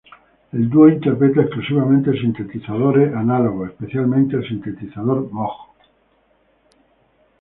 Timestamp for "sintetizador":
4.47-5.31